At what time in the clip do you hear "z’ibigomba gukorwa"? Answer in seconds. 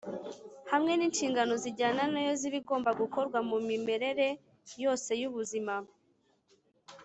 2.39-3.39